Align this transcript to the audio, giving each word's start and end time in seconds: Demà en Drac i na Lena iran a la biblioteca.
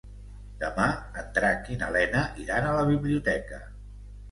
Demà 0.63 0.87
en 1.23 1.29
Drac 1.35 1.69
i 1.77 1.77
na 1.83 1.91
Lena 1.97 2.25
iran 2.47 2.69
a 2.69 2.75
la 2.81 2.89
biblioteca. 2.91 3.65